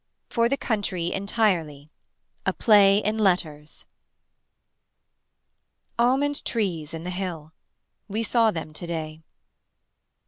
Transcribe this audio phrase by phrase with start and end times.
[0.31, 1.91] FOR THE COUNTRY ENTIRELY
[2.47, 3.85] A PLAY IN LETTERS
[5.99, 7.53] Almond trees in the hill.
[8.07, 9.21] We saw them to day.